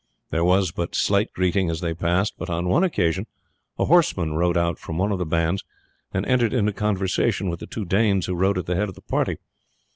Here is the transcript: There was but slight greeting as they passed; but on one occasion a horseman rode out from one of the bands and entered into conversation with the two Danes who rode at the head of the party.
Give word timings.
There 0.31 0.43
was 0.43 0.71
but 0.71 0.95
slight 0.95 1.31
greeting 1.31 1.69
as 1.69 1.79
they 1.79 1.93
passed; 1.93 2.33
but 2.39 2.49
on 2.49 2.67
one 2.67 2.83
occasion 2.83 3.27
a 3.77 3.85
horseman 3.85 4.33
rode 4.33 4.57
out 4.57 4.79
from 4.79 4.97
one 4.97 5.11
of 5.11 5.19
the 5.19 5.27
bands 5.27 5.63
and 6.11 6.25
entered 6.25 6.53
into 6.53 6.73
conversation 6.73 7.49
with 7.51 7.59
the 7.59 7.67
two 7.67 7.85
Danes 7.85 8.25
who 8.25 8.33
rode 8.33 8.57
at 8.57 8.65
the 8.65 8.75
head 8.75 8.89
of 8.89 8.95
the 8.95 9.01
party. 9.01 9.37